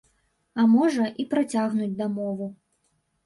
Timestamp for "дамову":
2.01-2.47